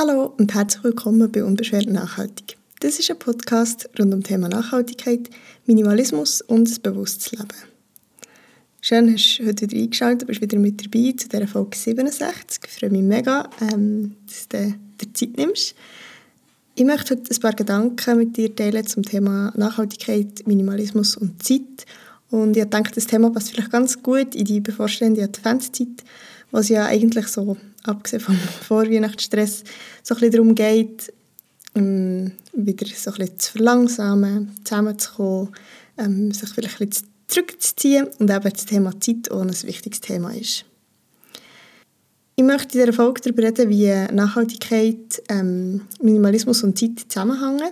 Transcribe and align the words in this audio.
Hallo 0.00 0.32
und 0.38 0.54
herzlich 0.54 0.82
willkommen 0.82 1.30
bei 1.30 1.44
Unbeschwert 1.44 1.90
Nachhaltig. 1.90 2.56
Das 2.80 2.98
ist 2.98 3.10
ein 3.10 3.18
Podcast 3.18 3.86
rund 3.98 4.14
um 4.14 4.22
das 4.22 4.30
Thema 4.30 4.48
Nachhaltigkeit, 4.48 5.28
Minimalismus 5.66 6.40
und 6.40 6.70
das 6.70 6.78
bewusstes 6.78 7.32
Leben. 7.32 7.48
Schön, 8.80 9.12
dass 9.12 9.36
du 9.36 9.46
heute 9.46 9.70
wieder 9.70 9.82
eingeschaltet 9.82 10.26
bist 10.26 10.40
wieder 10.40 10.58
mit 10.58 10.82
dabei 10.82 11.12
zu 11.18 11.28
dieser 11.28 11.46
Folge 11.46 11.76
67. 11.76 12.62
Ich 12.66 12.78
freue 12.78 12.88
mich 12.88 13.02
mega, 13.02 13.50
ähm, 13.60 14.16
dass 14.26 14.48
du 14.48 14.74
dir 15.02 15.12
Zeit 15.12 15.36
nimmst. 15.36 15.74
Ich 16.76 16.84
möchte 16.86 17.14
heute 17.14 17.34
ein 17.34 17.40
paar 17.42 17.52
Gedanken 17.52 18.16
mit 18.16 18.38
dir 18.38 18.56
teilen 18.56 18.86
zum 18.86 19.02
Thema 19.02 19.52
Nachhaltigkeit, 19.54 20.46
Minimalismus 20.46 21.14
und 21.14 21.42
Zeit. 21.42 21.84
Und 22.30 22.56
ich 22.56 22.64
denke, 22.64 22.92
das 22.94 23.06
Thema 23.06 23.28
passt 23.28 23.50
vielleicht 23.50 23.70
ganz 23.70 24.02
gut 24.02 24.34
in 24.34 24.46
die 24.46 24.60
bevorstehende 24.60 25.24
Adventszeit, 25.24 26.04
was 26.52 26.70
ja 26.70 26.86
eigentlich 26.86 27.26
so 27.26 27.58
abgesehen 27.84 28.22
vom 28.22 28.36
Vorweihnachtsstress, 28.68 29.64
so 30.02 30.14
ein 30.14 30.20
bisschen 30.20 30.32
darum 30.32 30.54
geht, 30.54 31.12
ähm, 31.74 32.32
wieder 32.52 32.86
so 32.86 33.10
ein 33.10 33.18
bisschen 33.18 33.38
zu 33.38 33.52
verlangsamen, 33.52 34.54
zusammenzukommen, 34.64 35.50
ähm, 35.98 36.32
sich 36.32 36.48
vielleicht 36.50 36.80
ein 36.80 36.88
bisschen 36.88 37.08
zurückzuziehen 37.28 38.08
und 38.18 38.30
eben 38.30 38.50
das 38.50 38.66
Thema 38.66 38.98
Zeit 39.00 39.30
auch 39.30 39.40
ein 39.40 39.50
wichtiges 39.50 40.00
Thema 40.00 40.34
ist. 40.34 40.64
Ich 42.36 42.44
möchte 42.44 42.78
in 42.78 42.84
dieser 42.86 42.92
Folge 42.92 43.20
darüber 43.20 43.42
reden, 43.42 43.68
wie 43.68 44.14
Nachhaltigkeit, 44.14 45.22
ähm, 45.28 45.82
Minimalismus 46.02 46.62
und 46.62 46.78
Zeit 46.78 47.06
zusammenhängen, 47.08 47.70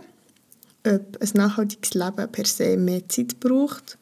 ob 0.86 1.18
ein 1.20 1.30
nachhaltiges 1.34 1.94
Leben 1.94 2.30
per 2.30 2.44
se 2.44 2.76
mehr 2.76 3.08
Zeit 3.08 3.40
braucht 3.40 3.98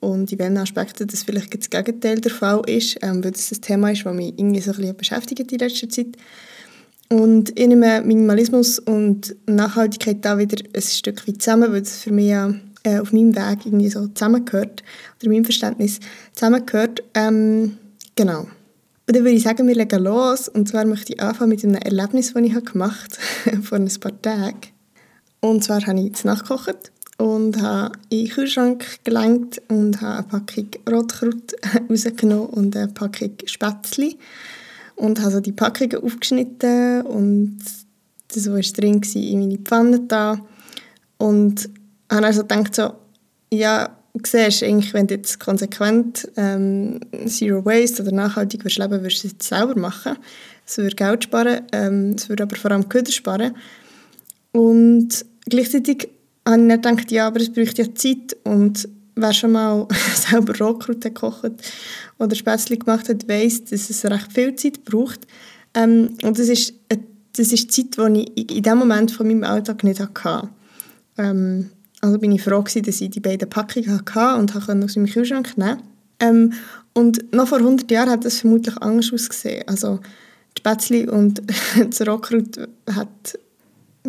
und 0.00 0.30
in 0.32 0.38
welchen 0.38 0.58
Aspekten 0.58 1.06
das 1.06 1.22
vielleicht 1.22 1.56
das 1.58 1.70
Gegenteil 1.70 2.20
der 2.20 2.32
Fall 2.32 2.62
ist, 2.66 2.98
ähm, 3.02 3.24
weil 3.24 3.32
das 3.32 3.50
ein 3.50 3.60
Thema 3.60 3.90
ist, 3.90 4.04
das 4.04 4.14
mich 4.14 4.34
irgendwie 4.36 4.60
so 4.60 4.72
ein 4.72 4.76
bisschen 4.76 4.96
beschäftigt 4.96 5.52
in 5.52 5.58
letzter 5.58 5.88
Zeit. 5.88 6.16
Und 7.08 7.58
ich 7.58 7.66
nehme 7.66 8.02
Minimalismus 8.02 8.78
und 8.80 9.36
Nachhaltigkeit 9.46 10.24
da 10.24 10.38
wieder 10.38 10.62
ein 10.74 10.82
Stück 10.82 11.26
weit 11.28 11.40
zusammen, 11.40 11.72
weil 11.72 11.82
das 11.82 11.98
für 11.98 12.12
mich 12.12 12.28
ja 12.28 12.52
äh, 12.82 12.98
auf 12.98 13.12
meinem 13.12 13.34
Weg 13.36 13.64
irgendwie 13.64 13.88
so 13.88 14.08
zusammengehört, 14.08 14.82
oder 15.20 15.30
meinem 15.30 15.44
Verständnis 15.44 16.00
zusammengehört. 16.34 17.02
Ähm, 17.14 17.78
genau. 18.16 18.48
Und 19.08 19.14
dann 19.14 19.22
würde 19.22 19.36
ich 19.36 19.44
sagen, 19.44 19.68
wir 19.68 19.74
legen 19.76 20.02
los. 20.02 20.48
Und 20.48 20.68
zwar 20.68 20.84
möchte 20.84 21.12
ich 21.12 21.20
anfangen 21.20 21.50
mit 21.50 21.64
einem 21.64 21.76
Erlebnis, 21.76 22.32
das 22.32 22.42
ich 22.42 22.64
gemacht 22.64 23.18
habe, 23.46 23.56
vor 23.62 23.78
ein 23.78 23.88
paar 24.00 24.22
Tagen. 24.22 24.60
Und 25.40 25.62
zwar 25.62 25.86
habe 25.86 26.00
ich 26.00 26.14
zu 26.14 26.26
Nacht 26.26 26.48
gekocht 26.48 26.90
und 27.18 27.60
habe 27.60 27.92
in 28.10 28.24
den 28.24 28.28
Kühlschrank 28.28 29.04
gelenkt 29.04 29.62
und 29.68 30.00
habe 30.00 30.18
eine 30.18 30.44
Packung 30.44 30.68
Rotkraut 30.90 31.54
rausgenommen 31.90 32.46
und 32.48 32.76
eine 32.76 32.88
Packung 32.88 33.32
Spätzle 33.46 34.14
und 34.96 35.20
habe 35.20 35.32
so 35.32 35.40
die 35.40 35.52
Packungen 35.52 36.02
aufgeschnitten 36.02 37.02
und 37.02 37.58
das, 38.28 38.50
was 38.50 38.72
drin 38.72 39.02
war, 39.02 39.22
in 39.22 39.40
meine 39.40 39.58
Pfanne 39.58 40.00
da 40.00 40.38
und 41.18 41.68
habe 42.10 42.26
also 42.26 42.42
gedacht 42.42 42.74
so, 42.74 42.92
ja, 43.52 43.96
siehst 44.24 44.62
eigentlich, 44.62 44.94
wenn 44.94 45.06
du 45.06 45.14
jetzt 45.14 45.40
konsequent 45.40 46.30
ähm, 46.36 47.00
Zero 47.26 47.64
Waste 47.64 48.02
oder 48.02 48.12
nachhaltig 48.12 48.64
willst 48.64 48.78
leben 48.78 49.02
würdest 49.02 49.24
du 49.24 49.28
es 49.28 49.46
selber 49.46 49.78
machen. 49.78 50.16
Es 50.66 50.78
würde 50.78 50.96
Geld 50.96 51.24
sparen, 51.24 51.62
ähm, 51.72 52.14
es 52.16 52.28
würde 52.28 52.44
aber 52.44 52.56
vor 52.56 52.70
allem 52.70 52.88
Köder 52.88 53.12
sparen. 53.12 53.54
Und 54.52 55.24
gleichzeitig 55.48 56.08
habe 56.46 56.62
ich 56.62 56.80
dann 56.80 56.96
gedacht, 56.96 57.10
ja, 57.10 57.26
aber 57.26 57.40
es 57.40 57.52
braucht 57.52 57.78
ja 57.78 57.94
Zeit 57.94 58.36
und 58.44 58.88
wer 59.16 59.32
schon 59.32 59.52
mal 59.52 59.88
selber 60.14 60.56
Rotkraut 60.58 61.00
gekocht 61.00 61.52
oder 62.18 62.36
Spätzle 62.36 62.76
gemacht 62.76 63.08
hat, 63.08 63.28
weiss, 63.28 63.64
dass 63.64 63.90
es 63.90 64.04
recht 64.04 64.32
viel 64.32 64.54
Zeit 64.54 64.84
braucht. 64.84 65.26
Ähm, 65.74 66.16
und 66.22 66.38
das 66.38 66.48
ist, 66.48 66.74
äh, 66.88 66.98
das 67.36 67.52
ist 67.52 67.72
Zeit, 67.72 67.96
die 67.98 68.32
ich 68.34 68.56
in 68.56 68.62
dem 68.62 68.78
Moment 68.78 69.10
von 69.10 69.26
meinem 69.26 69.44
Alltag 69.44 69.84
nicht 69.84 70.00
hatte. 70.00 70.48
Ähm, 71.18 71.70
also 72.00 72.18
bin 72.18 72.32
ich 72.32 72.42
froh 72.42 72.62
gewesen, 72.62 72.82
dass 72.82 73.00
ich 73.00 73.10
die 73.10 73.20
beiden 73.20 73.48
Packungen 73.48 73.90
hatte 73.90 74.38
und 74.38 74.52
konnte 74.52 74.84
aus 74.84 74.96
meinem 74.96 75.06
Kühlschrank 75.06 75.56
nehmen. 75.58 75.82
Ähm, 76.20 76.52
und 76.92 77.34
noch 77.34 77.48
vor 77.48 77.58
100 77.58 77.90
Jahren 77.90 78.10
hat 78.10 78.24
das 78.24 78.40
vermutlich 78.40 78.76
anders 78.78 79.12
ausgesehen. 79.12 79.64
Also 79.66 80.00
die 80.56 80.60
Spätzle 80.60 81.10
und 81.10 81.42
das 81.90 82.06
Rotkraut 82.06 82.68
hat 82.94 83.38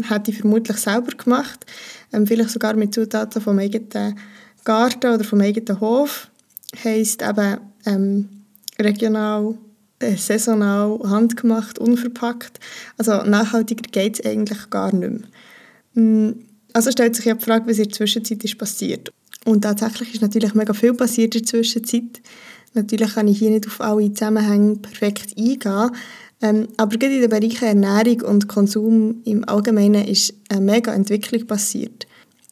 hätte 0.04 0.32
ich 0.32 0.40
vermutlich 0.40 0.78
selber 0.78 1.12
gemacht. 1.12 1.66
Ähm, 2.14 2.28
vielleicht 2.28 2.52
sogar 2.52 2.74
mit 2.76 2.94
Zutaten 2.94 3.42
vom 3.42 3.60
eigenen 3.60 4.18
Garten 4.64 5.14
oder 5.14 5.24
vom 5.24 5.42
eigenen 5.42 5.80
Hof. 5.80 6.30
Heisst 6.84 7.22
eben 7.22 7.58
ähm, 7.86 8.30
regional, 8.80 9.58
äh, 10.00 10.16
saisonal, 10.16 11.00
handgemacht, 11.04 11.80
unverpackt. 11.80 12.60
Also 12.98 13.24
nachhaltiger 13.24 13.90
geht 13.90 14.20
es 14.20 14.26
eigentlich 14.26 14.70
gar 14.70 14.94
nicht 14.94 15.10
mehr. 15.94 16.04
Mm, 16.04 16.40
also 16.74 16.92
stellt 16.92 17.16
sich 17.16 17.26
ja 17.26 17.34
die 17.34 17.44
Frage, 17.44 17.68
was 17.68 17.78
in 17.78 17.86
der 17.86 17.94
Zwischenzeit 17.94 18.44
ist 18.44 18.58
passiert. 18.58 19.12
Und 19.46 19.62
tatsächlich 19.62 20.14
ist 20.14 20.22
natürlich 20.22 20.54
mega 20.54 20.74
viel 20.74 20.94
passiert 20.94 21.34
in 21.36 21.42
der 21.42 21.48
Zwischenzeit. 21.48 22.22
Natürlich 22.74 23.16
kann 23.16 23.28
ich 23.28 23.40
hier 23.40 23.50
nicht 23.50 23.66
auf 23.66 23.82
alle 23.82 24.14
Zusammenhänge 24.14 24.76
perfekt 24.76 25.36
eingehen. 25.38 25.92
Ähm, 26.42 26.68
aber 26.78 26.98
gerade 26.98 27.16
in 27.16 27.22
den 27.22 27.30
Bereichen 27.30 27.66
Ernährung 27.66 28.22
und 28.22 28.48
Konsum 28.48 29.22
im 29.26 29.48
Allgemeinen 29.50 30.06
ist 30.06 30.34
eine 30.50 30.62
mega 30.62 30.94
Entwicklung 30.94 31.48
passiert. 31.48 32.06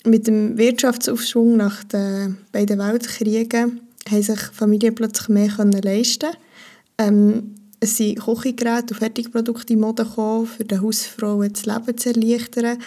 Mit 0.05 0.27
dem 0.27 0.57
Wirtschaftsaufschwung 0.57 1.57
nach 1.57 1.83
den 1.83 2.37
beiden 2.51 2.79
Weltkriegen 2.79 3.81
haben 4.09 4.21
sich 4.21 4.39
Familien 4.39 4.95
plötzlich 4.95 5.29
mehr 5.29 5.51
leisten 5.83 6.29
ähm, 6.97 7.55
Es 7.79 7.97
sind 7.97 8.19
Kochgeräte 8.19 8.93
und 8.93 8.99
Fertigprodukte 8.99 9.73
in 9.73 9.79
Mode 9.79 10.05
gekommen, 10.05 10.47
für 10.47 10.63
die 10.63 10.79
Hausfrauen 10.79 11.53
das 11.53 11.65
Leben 11.65 11.97
zu 11.97 12.09
erleichtern. 12.09 12.77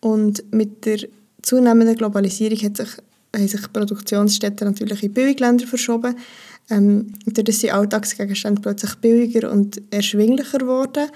Und 0.00 0.44
mit 0.52 0.86
der 0.86 1.00
zunehmenden 1.42 1.96
Globalisierung 1.96 2.58
hat 2.58 2.76
sich, 2.76 2.90
haben 3.34 3.48
sich 3.48 3.72
Produktionsstätten 3.72 4.68
natürlich 4.68 5.02
in 5.02 5.12
Billigländer 5.12 5.66
verschoben. 5.66 6.16
Ähm, 6.70 7.12
dadurch 7.26 7.58
sind 7.58 7.72
Alltagsgegenstände 7.72 8.60
plötzlich 8.60 8.94
billiger 8.96 9.50
und 9.50 9.80
erschwinglicher 9.90 10.58
geworden, 10.58 11.08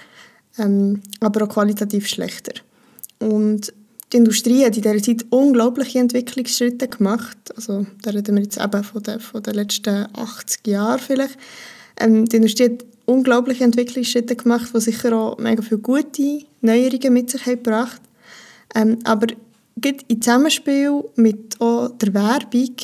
ähm, 0.59 1.03
aber 1.21 1.45
auch 1.45 1.49
qualitativ 1.49 2.07
schlechter. 2.09 2.53
Und 3.19 3.73
die 4.13 4.19
Industrie 4.19 4.65
hat 4.65 4.77
in 4.77 4.83
dieser 4.83 5.03
Zeit 5.03 5.27
unglaubliche 5.31 5.99
Entwicklungsschritte 5.99 6.89
gemacht. 6.89 7.39
Also, 7.57 7.87
da 8.03 8.11
reden 8.11 8.37
wir 8.37 8.43
jetzt 8.43 8.61
eben 8.61 8.85
von 8.85 9.03
den, 9.03 9.21
von 9.21 9.43
den 9.43 9.55
letzten 9.55 10.07
80 10.15 10.67
Jahren 10.67 10.99
vielleicht. 10.99 11.39
Ähm, 11.99 12.27
die 12.27 12.37
Industrie 12.37 12.65
hat 12.65 12.85
unglaubliche 13.07 13.65
Entwicklungsschritte 13.65 14.37
gemacht, 14.37 14.71
die 14.75 14.81
sicher 14.81 15.17
auch 15.17 15.39
mega 15.39 15.63
viele 15.63 15.81
gute 15.81 16.41
Neuerungen 16.61 17.13
mit 17.13 17.31
sich 17.31 17.47
haben 17.47 17.63
gebracht 17.63 18.01
ähm, 18.75 18.99
Aber 19.05 19.27
im 19.83 20.23
Zusammenspiel 20.23 21.05
mit 21.17 21.59
der 21.61 22.15
Werbung 22.15 22.77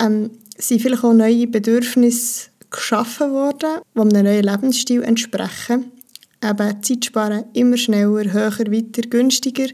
ähm, 0.00 0.30
sind 0.58 0.80
vielleicht 0.82 1.04
auch 1.04 1.12
neue 1.12 1.46
Bedürfnisse 1.46 2.50
geschaffen 2.70 3.32
worden, 3.32 3.80
die 3.94 4.00
einem 4.00 4.24
neuen 4.24 4.44
Lebensstil 4.44 5.02
entsprechen. 5.02 5.92
Eben 6.44 6.82
Zeit 6.82 7.04
sparen, 7.04 7.44
immer 7.52 7.76
schneller, 7.76 8.32
höher, 8.32 8.58
weiter, 8.58 9.02
günstiger. 9.08 9.68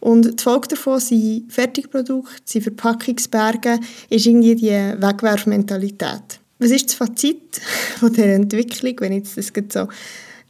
Und 0.00 0.40
die 0.40 0.42
Folge 0.42 0.68
davon 0.68 0.98
sind 0.98 1.52
Fertigprodukte, 1.52 2.42
sind 2.44 2.62
Verpackungsberge, 2.62 3.78
ist 4.08 4.26
irgendwie 4.26 4.54
die 4.54 4.70
Wegwerfmentalität. 4.70 6.40
Was 6.58 6.70
ist 6.70 6.88
das 6.88 6.94
Fazit 6.94 7.60
von 7.98 8.12
dieser 8.12 8.34
Entwicklung, 8.34 8.94
wenn 9.00 9.12
ich 9.12 9.34
das 9.34 9.52
so 9.70 9.88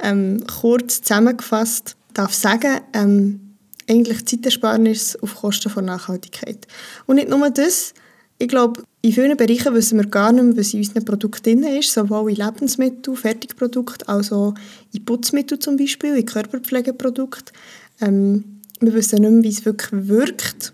ähm, 0.00 0.44
kurz 0.61 1.03
zusammengefasst 1.03 1.97
darf 2.12 2.34
sagen? 2.34 2.81
Ähm, 2.93 3.41
eigentlich 3.89 4.25
Zeitersparnis 4.27 5.17
auf 5.17 5.34
Kosten 5.34 5.71
von 5.71 5.84
Nachhaltigkeit. 5.84 6.67
Und 7.06 7.17
nicht 7.17 7.28
nur 7.28 7.50
das, 7.50 7.94
ich 8.39 8.49
glaube, 8.49 8.83
in 9.04 9.12
vielen 9.12 9.37
Bereichen 9.37 9.75
wissen 9.75 9.98
wir 9.98 10.06
gar 10.06 10.32
nicht 10.32 10.42
mehr, 10.42 10.56
was 10.56 10.72
in 10.72 10.81
unseren 10.81 11.04
Produkten 11.04 11.60
drin 11.60 11.78
ist, 11.78 11.92
sowohl 11.92 12.31
in 12.31 12.37
Lebensmitteln, 12.37 13.15
Fertigprodukten, 13.15 14.09
als 14.09 14.32
auch 14.32 14.54
in 14.94 15.04
Putzmitteln 15.04 15.60
zum 15.60 15.76
Beispiel, 15.76 16.16
in 16.16 16.25
Körperpflegeprodukten. 16.25 17.55
Ähm, 18.00 18.62
wir 18.81 18.94
wissen 18.94 19.20
nicht 19.20 19.31
mehr, 19.31 19.43
wie 19.43 19.49
es 19.49 19.67
wirklich 19.67 20.08
wirkt, 20.08 20.73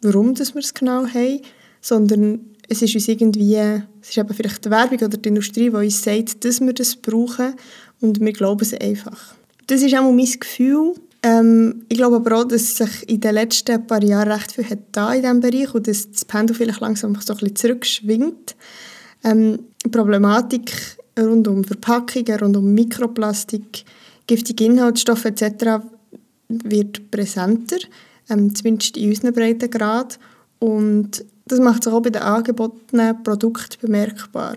warum 0.00 0.34
das 0.34 0.54
wir 0.54 0.60
es 0.60 0.72
genau 0.72 1.06
haben, 1.06 1.42
sondern 1.82 2.46
es 2.66 2.80
ist 2.80 2.94
uns 2.94 3.08
irgendwie, 3.08 3.56
es 3.56 4.08
ist 4.08 4.16
eben 4.16 4.32
vielleicht 4.32 4.64
die 4.64 4.70
Werbung 4.70 4.98
oder 4.98 5.18
die 5.18 5.28
Industrie, 5.28 5.68
die 5.68 5.76
uns 5.76 6.02
sagt, 6.02 6.46
dass 6.46 6.62
wir 6.62 6.72
das 6.72 6.96
brauchen 6.96 7.56
und 8.00 8.20
wir 8.20 8.32
glauben 8.32 8.62
es 8.62 8.72
einfach. 8.72 9.34
Das 9.66 9.82
ist 9.82 9.94
auch 9.94 10.10
mein 10.10 10.40
Gefühl, 10.40 10.94
ähm, 11.26 11.82
ich 11.88 11.96
glaube 11.96 12.16
aber 12.16 12.38
auch, 12.38 12.44
dass 12.44 12.76
sich 12.76 13.08
in 13.08 13.20
den 13.20 13.34
letzten 13.34 13.84
paar 13.84 14.02
Jahren 14.02 14.30
recht 14.30 14.52
viel 14.52 14.70
hat 14.70 14.78
da 14.92 15.12
in 15.12 15.22
diesem 15.22 15.40
Bereich 15.40 15.74
und 15.74 15.88
dass 15.88 16.08
das 16.08 16.24
Pendel 16.24 16.54
vielleicht 16.54 16.78
langsam 16.78 17.16
so 17.16 17.32
ein 17.32 17.38
bisschen 17.38 17.56
zurückschwingt. 17.56 18.54
Ähm, 19.24 19.58
Problematik 19.90 20.70
rund 21.18 21.48
um 21.48 21.64
Verpackungen, 21.64 22.38
rund 22.38 22.56
um 22.56 22.72
Mikroplastik, 22.72 23.84
giftige 24.28 24.66
Inhaltsstoffe 24.66 25.24
etc. 25.24 25.82
wird 26.48 27.10
präsenter, 27.10 27.78
ähm, 28.28 28.54
zumindest 28.54 28.96
in 28.96 29.08
unseren 29.08 29.32
Breitengrad. 29.32 30.20
Und 30.60 31.24
das 31.46 31.58
macht 31.58 31.82
sich 31.82 31.92
auch 31.92 32.02
bei 32.02 32.10
den 32.10 32.22
angebotenen 32.22 33.20
Produkten 33.24 33.80
bemerkbar. 33.80 34.54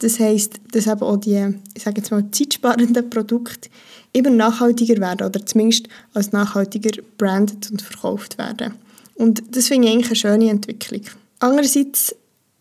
Das 0.00 0.18
heisst, 0.18 0.60
dass 0.72 0.86
eben 0.86 1.02
auch 1.02 1.16
die, 1.16 1.54
ich 1.74 1.82
sage 1.82 2.00
jetzt 2.00 2.10
mal, 2.10 2.24
zeitsparenden 2.30 3.08
Produkte 3.10 3.68
immer 4.12 4.30
nachhaltiger 4.30 4.98
werden 4.98 5.26
oder 5.26 5.44
zumindest 5.44 5.88
als 6.14 6.32
nachhaltiger 6.32 7.02
branded 7.16 7.70
und 7.70 7.82
verkauft 7.82 8.38
werden. 8.38 8.74
Und 9.14 9.42
das 9.54 9.68
finde 9.68 9.88
ich 9.88 9.94
eigentlich 9.94 10.06
eine 10.06 10.16
schöne 10.16 10.50
Entwicklung. 10.50 11.02
Andererseits 11.38 12.14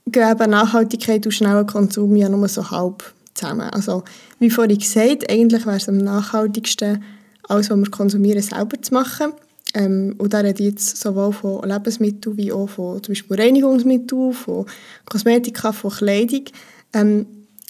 gehen 0.06 0.32
eben 0.32 0.50
Nachhaltigkeit 0.50 1.26
und 1.26 1.32
schneller 1.32 1.66
Konsum 1.66 2.16
ja 2.16 2.30
nur 2.30 2.48
so 2.48 2.70
halb 2.70 3.14
zusammen. 3.34 3.70
Also, 3.70 4.04
wie 4.40 4.50
vorhin 4.50 4.78
gesagt, 4.78 5.30
eigentlich 5.30 5.66
wäre 5.66 5.78
es 5.78 5.88
am 5.88 5.98
nachhaltigsten, 5.98 7.04
alles, 7.44 7.70
was 7.70 7.78
wir 7.78 7.90
konsumieren, 7.90 8.42
selber 8.42 8.82
zu 8.82 8.94
machen. 8.94 9.34
Ähm, 9.74 10.16
und 10.18 10.34
da 10.34 10.40
rede 10.40 10.64
jetzt 10.64 10.98
sowohl 10.98 11.32
von 11.32 11.68
Lebensmitteln 11.68 12.38
wie 12.38 12.52
auch 12.52 12.68
von 12.68 13.04
zum 13.04 13.14
Beispiel 13.14 13.40
Reinigungsmitteln, 13.40 14.34
von 14.34 14.66
Kosmetika, 15.06 15.72
von 15.72 15.92
Kleidung. 15.92 16.46
Ähm, 16.94 17.26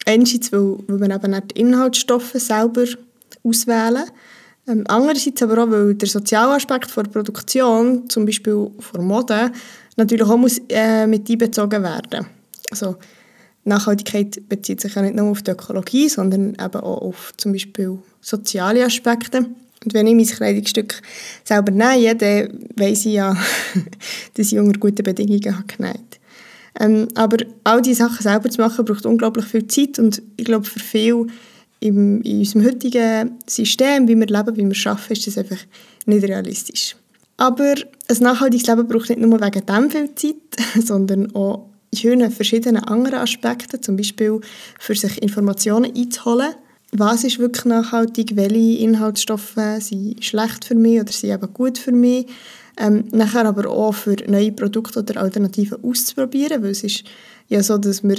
einerseits, 0.06 0.52
weil, 0.52 0.78
weil 0.88 0.98
man 0.98 1.12
eben 1.12 1.48
die 1.48 1.60
Inhaltsstoffe 1.60 2.34
selber 2.34 2.86
auswählen 3.44 4.06
ähm, 4.68 4.84
Andererseits 4.88 5.42
aber 5.42 5.64
auch, 5.64 5.72
weil 5.72 5.96
der 5.96 6.08
soziale 6.08 6.54
Aspekt 6.54 6.96
der 6.96 7.04
Produktion, 7.04 8.08
zum 8.10 8.26
Beispiel 8.26 8.70
von 8.80 9.06
Mode, 9.06 9.52
natürlich 9.96 10.26
auch 10.26 10.38
muss, 10.38 10.62
äh, 10.70 11.08
mit 11.08 11.30
einbezogen 11.30 11.82
werden. 11.82 12.28
Also 12.70 12.98
Nachhaltigkeit 13.66 14.48
bezieht 14.48 14.82
sich 14.82 14.96
ja 14.96 15.02
nicht 15.02 15.16
nur 15.16 15.32
auf 15.32 15.42
die 15.42 15.52
Ökologie, 15.52 16.08
sondern 16.08 16.50
eben 16.50 16.76
auch 16.76 17.02
auf 17.02 17.34
zum 17.38 17.52
Beispiel 17.52 17.98
soziale 18.22 18.86
Aspekte. 18.86 19.50
Und 19.84 19.94
wenn 19.94 20.08
ich 20.08 20.16
mein 20.16 20.26
Kleidungsstück 20.26 21.02
selber 21.44 21.72
nähe, 21.72 22.16
dann 22.16 22.68
weiss 22.76 23.06
ich 23.06 23.14
ja, 23.14 23.36
dass 24.36 24.52
ich 24.52 24.60
unter 24.60 24.80
guten 24.80 25.04
Bedingungen 25.04 25.56
habe 25.56 25.68
genäht. 25.68 26.19
Ähm, 26.80 27.08
aber 27.16 27.38
all 27.64 27.82
diese 27.82 28.04
Sachen 28.04 28.22
selber 28.22 28.50
zu 28.50 28.62
machen, 28.62 28.86
braucht 28.86 29.06
unglaublich 29.06 29.46
viel 29.46 29.68
Zeit 29.68 30.00
und 30.00 30.22
ich 30.38 30.46
glaube, 30.46 30.66
für 30.66 30.80
viele 30.80 31.28
im, 31.80 32.22
in 32.22 32.40
unserem 32.40 32.66
heutigen 32.66 33.38
System, 33.48 34.08
wie 34.08 34.16
wir 34.16 34.28
leben, 34.28 34.58
wie 34.58 34.70
wir 34.70 34.92
arbeiten, 34.92 35.14
ist 35.14 35.28
das 35.28 35.38
einfach 35.38 35.60
nicht 36.06 36.24
realistisch. 36.24 36.96
Aber 37.38 37.74
ein 37.74 38.18
nachhaltiges 38.20 38.68
Leben 38.68 38.88
braucht 38.88 39.10
nicht 39.10 39.22
nur 39.22 39.40
wegen 39.40 39.66
dem 39.66 39.90
viel 39.90 40.14
Zeit, 40.16 40.36
sondern 40.86 41.34
auch 41.36 41.70
in 41.92 41.98
vielen 41.98 42.32
verschiedenen 42.32 42.84
anderen 42.84 43.20
Aspekten, 43.20 43.82
zum 43.82 43.96
Beispiel 43.96 44.42
für 44.80 44.96
sich 44.96 45.22
Informationen 45.22 45.96
einzuholen, 45.96 46.54
was 46.92 47.24
ist 47.24 47.40
wirklich 47.40 47.66
nachhaltig, 47.66 48.36
welche 48.36 48.84
Inhaltsstoffe 48.84 49.60
sind 49.80 50.24
schlecht 50.24 50.66
für 50.66 50.76
mich 50.76 51.00
oder 51.00 51.12
sind 51.12 51.32
eben 51.32 51.54
gut 51.54 51.78
für 51.78 51.92
mich. 51.92 52.28
Ähm, 52.78 53.04
nachher 53.12 53.46
aber 53.46 53.70
auch 53.70 53.94
für 53.94 54.16
neue 54.28 54.54
Produkte 54.54 55.00
oder 55.00 55.22
Alternativen 55.22 55.84
auszuprobieren, 55.84 56.64
weil 56.64 56.72
es 56.72 56.84
ist 56.84 57.04
ja 57.50 57.62
so, 57.62 57.78
dass 57.78 58.04
wir 58.04 58.18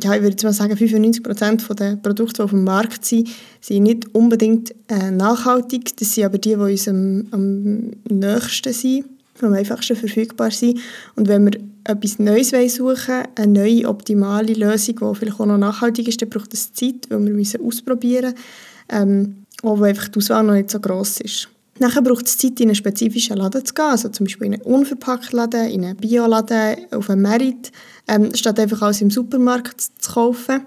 ja, 0.00 0.14
ich 0.14 0.22
würde 0.22 0.30
jetzt 0.30 0.44
mal 0.44 0.52
sagen, 0.52 0.74
95% 0.74 1.74
der 1.74 1.96
Produkte, 1.96 2.34
die 2.34 2.42
auf 2.42 2.50
dem 2.50 2.62
Markt 2.62 3.04
sind, 3.04 3.28
sind 3.60 3.82
nicht 3.82 4.14
unbedingt 4.14 4.72
äh, 4.88 5.10
nachhaltig. 5.10 5.96
Das 5.96 6.14
sind 6.14 6.24
aber 6.24 6.38
die, 6.38 6.50
die 6.50 6.54
uns 6.54 6.86
am, 6.86 7.26
am 7.32 7.90
nächsten 8.08 8.72
sind, 8.72 9.06
am 9.46 9.54
einfachsten 9.54 9.96
verfügbar 9.96 10.50
sind. 10.50 10.80
Und 11.16 11.28
wenn 11.28 11.44
wir 11.44 11.60
etwas 11.84 12.18
Neues 12.18 12.50
suchen 12.74 13.24
eine 13.34 13.46
neue, 13.46 13.88
optimale 13.88 14.52
Lösung, 14.52 14.96
die 14.96 15.18
vielleicht 15.18 15.40
auch 15.40 15.46
noch 15.46 15.58
nachhaltig 15.58 16.08
ist, 16.08 16.20
dann 16.22 16.28
braucht 16.28 16.52
es 16.54 16.72
Zeit, 16.72 17.08
weil 17.08 17.24
wir 17.24 17.34
müssen 17.34 17.64
ausprobieren 17.64 18.34
müssen, 18.34 18.36
ähm, 18.90 19.46
auch 19.62 19.80
einfach 19.80 20.08
die 20.08 20.18
Auswahl 20.18 20.44
noch 20.44 20.54
nicht 20.54 20.70
so 20.70 20.80
gross 20.80 21.20
ist. 21.20 21.48
Nachher 21.78 22.02
braucht 22.02 22.26
es 22.26 22.36
Zeit, 22.36 22.60
in 22.60 22.68
einen 22.68 22.74
spezifischen 22.74 23.38
Laden 23.38 23.64
zu 23.64 23.72
gehen, 23.72 23.86
also 23.86 24.10
zum 24.10 24.26
Beispiel 24.26 24.48
in 24.48 24.54
einen 24.54 24.62
unverpackten 24.62 25.36
Laden, 25.38 25.68
in 25.70 25.84
einen 25.84 25.96
Bioladen, 25.96 26.76
auf 26.90 27.08
einen 27.08 27.22
Merit, 27.22 27.72
ähm, 28.06 28.34
statt 28.34 28.60
einfach 28.60 28.82
alles 28.82 29.00
im 29.00 29.10
Supermarkt 29.10 29.80
zu 29.80 30.12
kaufen. 30.12 30.60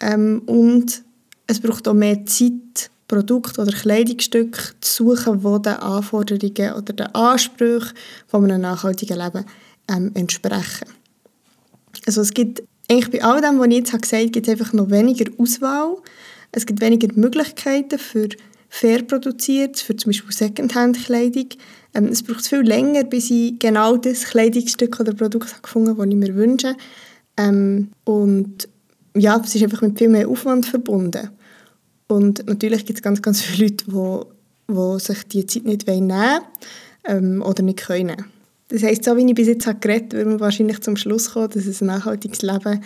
Ähm, 0.00 0.42
und 0.44 1.02
es 1.46 1.58
braucht 1.58 1.88
auch 1.88 1.94
mehr 1.94 2.26
Zeit, 2.26 2.90
Produkte 3.08 3.62
oder 3.62 3.72
Kleidungsstücke 3.72 4.60
zu 4.80 5.14
suchen, 5.16 5.40
die 5.40 5.62
den 5.62 5.74
Anforderungen 5.74 6.72
oder 6.74 6.92
den 6.92 7.14
Ansprüchen 7.14 7.96
von 8.26 8.44
einem 8.44 8.62
nachhaltigen 8.62 9.18
Leben 9.18 9.44
ähm, 9.88 10.10
entsprechen. 10.14 10.88
Also 12.06 12.20
es 12.20 12.34
gibt 12.34 12.62
eigentlich 12.90 13.10
bei 13.10 13.24
all 13.24 13.40
dem, 13.40 13.58
was 13.58 13.66
ich 13.68 13.74
jetzt 13.74 13.92
gesagt 13.92 14.12
habe, 14.12 14.30
gibt 14.30 14.46
es 14.46 14.52
einfach 14.52 14.72
noch 14.72 14.90
weniger 14.90 15.30
Auswahl. 15.38 15.96
Es 16.52 16.66
gibt 16.66 16.80
weniger 16.80 17.08
Möglichkeiten 17.14 17.98
für 17.98 18.28
fair 18.68 19.02
produziert, 19.02 19.78
für 19.78 19.96
zum 19.96 20.10
Beispiel 20.10 20.32
Secondhand-Kleidung. 20.32 21.48
Ähm, 21.94 22.06
es 22.06 22.22
braucht 22.22 22.46
viel 22.46 22.60
länger, 22.60 23.04
bis 23.04 23.30
ich 23.30 23.58
genau 23.58 23.96
das 23.96 24.24
Kleidungsstück 24.24 25.00
oder 25.00 25.14
Produkt 25.14 25.50
habe 25.52 25.62
gefunden 25.62 25.90
habe, 25.90 26.04
das 26.04 26.08
ich 26.08 26.16
mir 26.16 26.34
wünsche. 26.34 26.76
Ähm, 27.36 27.90
und 28.04 28.68
ja, 29.16 29.40
es 29.42 29.54
ist 29.54 29.62
einfach 29.62 29.82
mit 29.82 29.98
viel 29.98 30.08
mehr 30.08 30.28
Aufwand 30.28 30.66
verbunden. 30.66 31.30
Und 32.08 32.46
natürlich 32.46 32.84
gibt 32.84 32.98
es 32.98 33.02
ganz, 33.02 33.20
ganz 33.22 33.42
viele 33.42 33.68
Leute, 33.68 33.84
die, 33.86 34.72
die 34.72 34.98
sich 35.00 35.22
diese 35.24 35.46
Zeit 35.46 35.64
nicht 35.64 35.86
nehmen 35.86 36.10
wollen 36.10 36.40
ähm, 37.04 37.42
oder 37.42 37.62
nicht 37.62 37.80
können. 37.80 38.24
Das 38.68 38.82
heisst, 38.82 39.04
so 39.04 39.16
wie 39.16 39.24
ich 39.24 39.34
bis 39.34 39.46
jetzt 39.46 39.64
geredet 39.80 40.12
habe, 40.12 40.16
würde 40.18 40.30
man 40.30 40.40
wahrscheinlich 40.40 40.80
zum 40.80 40.96
Schluss 40.96 41.32
kommen, 41.32 41.50
dass 41.50 41.80
ein 41.80 41.86
nachhaltiges 41.86 42.42
Leben 42.42 42.80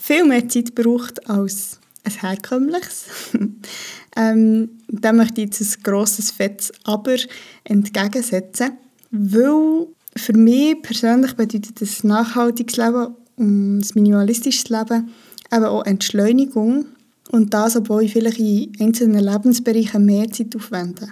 viel 0.00 0.24
mehr 0.24 0.48
Zeit 0.48 0.74
braucht 0.74 1.28
als 1.28 1.80
ein 2.04 2.12
herkömmliches. 2.12 3.06
ähm, 4.16 4.70
da 4.88 5.12
möchte 5.12 5.40
ich 5.40 5.46
jetzt 5.46 5.60
ein 5.60 5.82
grosses, 5.82 6.30
fettes 6.30 6.72
Aber 6.84 7.16
entgegensetzen, 7.64 8.72
weil 9.10 9.88
für 10.16 10.34
mich 10.34 10.80
persönlich 10.82 11.34
bedeutet 11.34 11.80
das 11.80 12.04
nachhaltiges 12.04 12.76
Leben 12.76 13.16
und 13.36 13.80
das 13.80 13.96
minimalistische 13.96 14.72
Leben 14.72 15.10
eben 15.52 15.64
auch 15.64 15.84
Entschleunigung 15.84 16.86
und 17.34 17.52
das, 17.52 17.76
obwohl 17.76 18.04
ich 18.04 18.12
vielleicht 18.12 18.38
in 18.38 18.72
einzelnen 18.78 19.24
Lebensbereichen 19.24 20.04
mehr 20.04 20.30
Zeit 20.30 20.54
aufwende. 20.54 21.08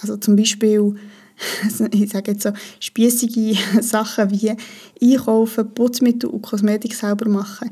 Also 0.00 0.16
zum 0.16 0.36
Beispiel, 0.36 0.94
ich 1.90 2.10
sage 2.10 2.32
jetzt 2.32 2.44
so, 2.44 2.52
spießige 2.78 3.56
Sachen 3.80 4.30
wie 4.30 4.54
einkaufen, 5.02 5.74
Putzmittel 5.74 6.30
und 6.30 6.42
Kosmetik 6.42 6.94
selber 6.94 7.28
machen 7.28 7.70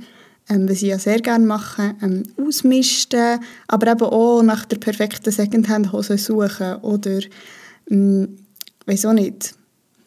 ähm, 0.48 0.68
was 0.68 0.82
ich 0.82 0.88
ja 0.88 0.98
sehr 0.98 1.20
gerne 1.20 1.46
mache, 1.46 1.94
ähm, 2.02 2.24
ausmisten, 2.36 3.38
aber 3.68 3.92
eben 3.92 4.02
auch 4.02 4.42
nach 4.42 4.64
der 4.64 4.78
perfekten 4.78 5.30
Secondhand-Hose 5.30 6.18
suchen 6.18 6.76
oder, 6.82 7.20
ähm, 7.88 8.38
weiß 8.86 9.06
auch 9.06 9.12
nicht, 9.12 9.54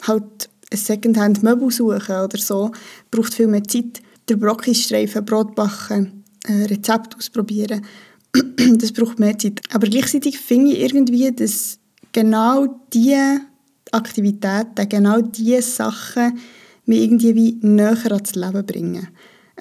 halt 0.01 0.50
ein 0.71 0.77
Secondhand-Möbel 0.77 1.71
suchen 1.71 2.15
oder 2.18 2.38
so, 2.38 2.71
braucht 3.12 3.33
viel 3.33 3.48
mehr 3.48 3.63
Zeit. 3.63 4.01
Der 4.27 4.36
Brokkistreifen, 4.36 5.24
Brot 5.24 5.56
backen, 5.56 6.14
Rezept 6.47 7.15
ausprobieren, 7.15 7.86
das 8.77 8.92
braucht 8.92 9.19
mehr 9.19 9.38
Zeit. 9.38 9.62
Aber 9.74 9.88
gleichzeitig 9.88 10.39
finde 10.39 10.71
ich 10.71 10.81
irgendwie, 10.81 11.31
dass 11.31 11.80
genau 12.12 12.81
diese 12.94 13.42
Aktivitäten, 13.91 14.89
genau 14.89 15.22
diese 15.22 15.62
Sachen 15.62 16.39
mich 16.86 17.01
irgendwie 17.01 17.58
näher 17.62 18.12
ans 18.12 18.36
Leben 18.36 18.65
bringen 18.65 19.08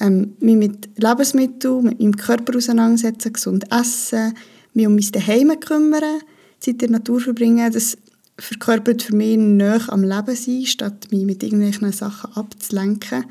ähm, 0.01 0.37
mich 0.41 0.57
mit 0.57 0.89
Lebensmitteln, 0.97 1.85
mit 1.85 2.01
meinem 2.01 2.17
Körper 2.17 2.57
auseinandersetzen, 2.57 3.33
gesund 3.33 3.65
essen, 3.73 4.35
mich 4.73 4.87
um 4.87 4.95
mein 4.95 5.03
Zuhause 5.03 5.57
kümmern, 5.59 6.21
Zeit 6.61 6.75
in 6.75 6.79
der 6.79 6.91
Natur 6.91 7.21
verbringen, 7.21 7.73
das 7.73 7.97
verkörpert 8.39 9.03
für 9.03 9.15
mich 9.15 9.37
näher 9.37 9.81
am 9.89 10.03
Leben 10.03 10.35
sein, 10.35 10.67
statt 10.67 11.09
mich 11.11 11.25
mit 11.25 11.43
irgendwelchen 11.43 11.93
Sachen 11.93 12.33
abzulenken. 12.35 13.25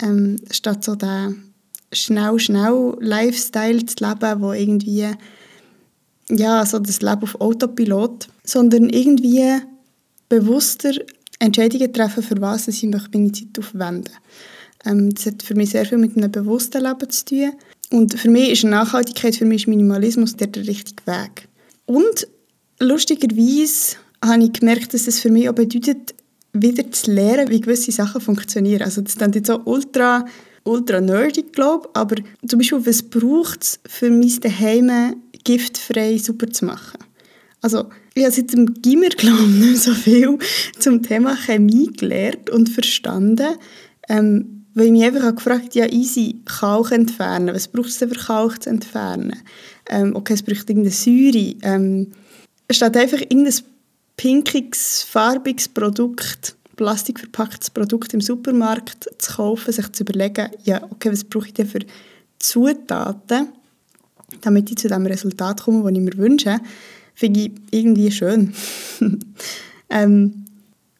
Ähm, 0.00 0.36
statt 0.50 0.84
so 0.84 0.94
den 0.94 1.51
schnell, 1.92 2.38
schnell 2.38 2.96
Lifestyle 3.00 3.84
zu 3.86 4.04
leben, 4.04 4.40
wo 4.40 4.52
irgendwie 4.52 5.08
ja, 6.28 6.64
so 6.64 6.78
das 6.78 7.02
Leben 7.02 7.22
auf 7.22 7.40
Autopilot, 7.40 8.28
sondern 8.44 8.88
irgendwie 8.88 9.60
bewusster 10.28 10.92
Entscheidungen 11.38 11.92
treffen, 11.92 12.22
für 12.22 12.40
was 12.40 12.68
ich 12.68 12.82
meine 12.84 13.32
Zeit 13.32 13.58
aufwenden 13.58 14.04
möchte. 14.04 14.12
Ähm, 14.84 15.14
das 15.14 15.26
hat 15.26 15.42
für 15.42 15.54
mich 15.54 15.70
sehr 15.70 15.84
viel 15.84 15.98
mit 15.98 16.16
einem 16.16 16.30
bewussten 16.30 16.82
Leben 16.82 17.10
zu 17.10 17.24
tun. 17.24 17.52
Und 17.90 18.18
für 18.18 18.30
mich 18.30 18.50
ist 18.50 18.64
Nachhaltigkeit, 18.64 19.36
für 19.36 19.44
mich 19.44 19.62
ist 19.62 19.68
Minimalismus 19.68 20.36
der, 20.36 20.46
der 20.46 20.66
richtige 20.66 21.06
Weg. 21.06 21.48
Und 21.86 22.26
lustigerweise 22.80 23.96
habe 24.24 24.44
ich 24.44 24.52
gemerkt, 24.52 24.94
dass 24.94 25.06
es 25.06 25.20
für 25.20 25.30
mich 25.30 25.48
auch 25.48 25.54
bedeutet, 25.54 26.14
wieder 26.52 26.90
zu 26.90 27.10
lernen, 27.10 27.48
wie 27.50 27.60
gewisse 27.60 27.92
Sachen 27.92 28.20
funktionieren. 28.20 28.82
Also 28.82 29.00
das 29.00 29.14
ist 29.14 29.34
jetzt 29.34 29.46
so 29.46 29.60
ultra, 29.64 30.26
ultra 30.64 31.00
nerdig, 31.00 31.52
glaube 31.52 31.88
ich, 31.88 31.96
aber 31.96 32.16
zum 32.46 32.58
Beispiel, 32.58 32.86
was 32.86 33.02
braucht 33.02 33.62
es, 33.62 33.80
für 33.86 34.10
mein 34.10 34.40
Daheim 34.40 35.16
giftfrei 35.44 36.18
super 36.18 36.50
zu 36.50 36.64
machen? 36.66 36.98
Also 37.60 37.90
ich 38.14 38.24
habe 38.24 38.32
seit 38.32 38.52
dem 38.52 38.74
Gimmer, 38.74 39.08
glaube 39.16 39.42
ich, 39.42 39.48
nicht 39.48 39.82
so 39.82 39.94
viel 39.94 40.38
zum 40.78 41.02
Thema 41.02 41.36
Chemie 41.36 41.90
gelernt 41.92 42.50
und 42.50 42.68
verstanden. 42.68 43.56
Ähm, 44.08 44.58
weil 44.74 44.86
ich 44.86 44.92
mich 44.92 45.04
einfach 45.04 45.34
gefragt 45.34 45.74
ja 45.74 45.86
easy, 45.86 46.40
Kalk 46.46 46.92
entfernen, 46.92 47.54
was 47.54 47.68
braucht 47.68 47.88
es 47.88 47.98
denn 47.98 48.08
für 48.08 48.18
Kalk 48.18 48.62
zu 48.62 48.70
entfernen? 48.70 49.42
Ähm, 49.88 50.16
okay, 50.16 50.32
es 50.32 50.42
braucht 50.42 50.70
irgendeine 50.70 50.90
Säure. 50.90 51.54
Ähm, 51.62 52.12
statt 52.70 52.96
einfach 52.96 53.20
irgendein 53.20 53.54
pinkiges, 54.16 55.02
farbiges 55.02 55.68
Produkt, 55.68 56.56
plastikverpacktes 56.76 57.70
Produkt 57.70 58.14
im 58.14 58.20
Supermarkt 58.20 59.08
zu 59.18 59.32
kaufen, 59.32 59.72
sich 59.72 59.92
zu 59.92 60.02
überlegen, 60.04 60.48
ja, 60.64 60.82
okay, 60.90 61.12
was 61.12 61.24
brauche 61.24 61.46
ich 61.46 61.54
denn 61.54 61.66
für 61.66 61.80
Zutaten, 62.38 63.48
damit 64.40 64.70
ich 64.70 64.76
zu 64.78 64.88
dem 64.88 65.06
Resultat 65.06 65.62
komme, 65.62 65.82
das 65.82 65.92
ich 65.92 66.00
mir 66.00 66.16
wünsche, 66.16 66.58
finde 67.14 67.40
ich 67.40 67.52
irgendwie 67.70 68.10
schön. 68.10 68.54
ähm, 69.90 70.44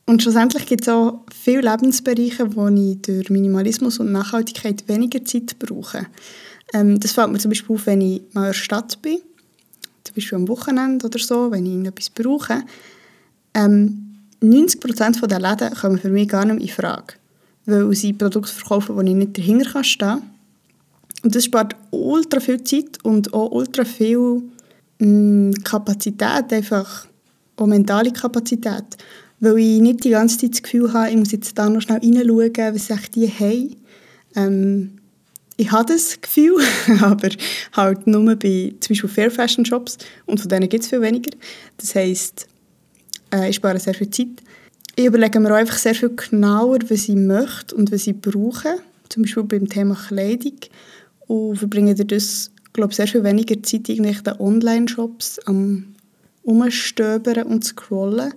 und 0.06 0.22
schlussendlich 0.22 0.66
gibt 0.66 0.82
es 0.82 0.88
auch 0.88 1.20
viele 1.32 1.62
Lebensbereiche, 1.62 2.54
wo 2.54 2.68
ich 2.68 3.00
durch 3.02 3.30
Minimalismus 3.30 3.98
und 3.98 4.12
Nachhaltigkeit 4.12 4.86
weniger 4.88 5.24
Zeit 5.24 5.58
brauche. 5.58 6.06
Ähm, 6.74 7.00
das 7.00 7.12
fällt 7.12 7.30
mir 7.30 7.38
zum 7.38 7.50
Beispiel 7.50 7.76
auf, 7.76 7.86
wenn 7.86 8.00
ich 8.00 8.22
mal 8.32 8.42
in 8.42 8.46
der 8.48 8.52
Stadt 8.52 9.00
bin, 9.00 9.18
zum 10.04 10.14
Beispiel 10.14 10.36
am 10.36 10.48
Wochenende 10.48 11.06
oder 11.06 11.18
so, 11.18 11.50
wenn 11.50 11.66
ich 11.66 11.86
etwas 11.86 12.10
brauche. 12.10 12.62
Ähm, 13.54 14.11
90% 14.42 15.26
der 15.26 15.40
Läden 15.40 15.74
kommen 15.74 15.98
für 15.98 16.10
mich 16.10 16.28
gar 16.28 16.44
nicht 16.44 16.54
mehr 16.54 16.62
in 16.62 16.68
Frage, 16.68 17.14
weil 17.66 17.94
sie 17.94 18.12
Produkte 18.12 18.52
verkaufen, 18.52 18.96
wo 18.96 19.00
ich 19.00 19.14
nicht 19.14 19.38
dahinter 19.38 19.84
stehen 19.84 20.08
kann. 20.08 20.22
Und 21.22 21.34
das 21.34 21.44
spart 21.44 21.76
ultra 21.90 22.40
viel 22.40 22.62
Zeit 22.64 22.98
und 23.04 23.32
auch 23.32 23.52
ultra 23.52 23.84
viel 23.84 24.42
mm, 24.98 25.52
Kapazität, 25.62 26.52
einfach 26.52 27.06
auch 27.56 27.66
mentale 27.66 28.10
Kapazität. 28.10 28.84
Weil 29.38 29.58
ich 29.58 29.80
nicht 29.80 30.04
die 30.04 30.10
ganze 30.10 30.38
Zeit 30.38 30.54
das 30.54 30.62
Gefühl 30.62 30.92
habe, 30.92 31.10
ich 31.10 31.16
muss 31.16 31.32
jetzt 31.32 31.56
da 31.56 31.68
noch 31.68 31.80
schnell 31.80 31.98
reinschauen, 31.98 32.74
was 32.74 32.90
echt 32.90 33.14
die 33.14 33.28
haben. 33.28 33.76
Ähm, 34.34 34.98
ich 35.56 35.70
habe 35.70 35.92
das 35.92 36.20
Gefühl, 36.20 36.60
aber 37.00 37.28
halt 37.72 38.06
nur 38.06 38.34
bei 38.36 38.74
zum 38.80 38.94
Beispiel 38.94 39.10
Fair 39.10 39.30
Fashion 39.30 39.64
Shops 39.64 39.98
und 40.26 40.40
von 40.40 40.48
denen 40.48 40.68
gibt 40.68 40.82
es 40.82 40.90
viel 40.90 41.00
weniger. 41.00 41.30
Das 41.76 41.94
heisst, 41.94 42.48
äh, 43.32 43.48
ich 43.48 43.56
spare 43.56 43.78
sehr 43.78 43.94
viel 43.94 44.10
Zeit. 44.10 44.42
Ich 44.94 45.06
überlege 45.06 45.40
mir 45.40 45.52
auch 45.52 45.56
einfach 45.56 45.78
sehr 45.78 45.94
viel 45.94 46.14
genauer, 46.14 46.78
was 46.88 47.08
ich 47.08 47.16
möchte 47.16 47.74
und 47.74 47.90
was 47.90 48.06
ich 48.06 48.20
brauche, 48.20 48.78
zum 49.08 49.22
Beispiel 49.22 49.44
beim 49.44 49.68
Thema 49.68 49.94
Kleidung 49.94 50.58
und 51.26 51.56
verbringe 51.56 51.94
das, 51.94 52.50
glaube 52.72 52.94
sehr 52.94 53.08
viel 53.08 53.24
weniger 53.24 53.62
Zeit 53.62 53.88
in 53.88 54.02
den 54.02 54.40
Online-Shops 54.40 55.40
am 55.46 55.94
Umstöbern 56.42 57.44
und 57.44 57.64
Scrollen. 57.64 58.34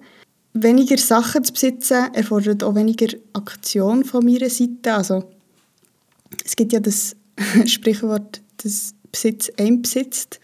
Weniger 0.53 0.97
Sachen 0.97 1.43
zu 1.43 1.51
besitzen 1.51 2.13
erfordert 2.13 2.63
auch 2.63 2.75
weniger 2.75 3.17
Aktion 3.33 4.05
von 4.05 4.23
meiner 4.23 4.49
Seite. 4.49 4.93
Also 4.93 5.29
es 6.45 6.55
gibt 6.55 6.71
ja 6.71 6.79
das 6.79 7.15
Sprichwort, 7.65 8.41
dass 8.63 8.93
Besitz 9.11 9.51
einbesitzt 9.57 10.39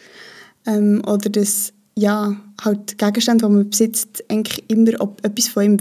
ähm, 0.66 1.02
oder 1.06 1.30
dass 1.30 1.74
ja, 1.96 2.36
halt 2.62 2.98
Gegenstände, 2.98 3.46
die 3.46 3.52
man 3.54 3.70
besitzt, 3.70 4.24
eigentlich 4.30 4.64
immer 4.70 5.00
ob 5.00 5.24
etwas 5.26 5.48
von 5.48 5.64
ihm 5.64 5.78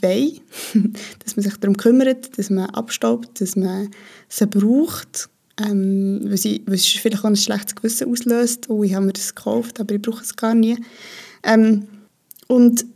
will. 0.00 0.40
dass 1.24 1.36
man 1.36 1.44
sich 1.44 1.56
darum 1.58 1.76
kümmert, 1.76 2.36
dass 2.38 2.50
man 2.50 2.70
abstaubt, 2.70 3.40
dass 3.40 3.56
man 3.56 3.90
sie 4.28 4.46
braucht. 4.46 5.28
Ähm, 5.60 6.34
sie, 6.36 6.62
weil 6.66 6.76
es 6.76 6.86
vielleicht 6.86 7.18
auch 7.18 7.24
ein 7.24 7.36
schlechtes 7.36 7.74
Gewissen 7.74 8.10
auslöst. 8.10 8.70
Oh, 8.70 8.82
ich 8.82 8.94
habe 8.94 9.06
mir 9.06 9.12
das 9.12 9.34
gekauft, 9.34 9.78
aber 9.78 9.94
ich 9.94 10.02
brauche 10.02 10.22
es 10.22 10.34
gar 10.34 10.54
nie. 10.54 10.76
Ähm, 11.42 11.86
und 12.48 12.86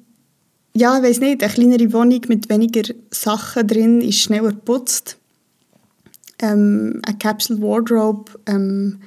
ja, 0.75 0.97
ich 0.97 1.05
weiß 1.05 1.21
nicht, 1.21 1.43
eine 1.43 1.53
kleinere 1.53 1.93
Wohnung 1.93 2.23
mit 2.29 2.49
weniger 2.49 2.95
Sachen 3.11 3.67
drin 3.67 4.01
ist 4.01 4.19
schneller 4.19 4.51
geputzt 4.51 5.19
ähm, 6.41 7.01
eine 7.05 7.19
Capsule 7.19 7.61
Wardrobe, 7.61 8.33
ähm, 8.47 9.01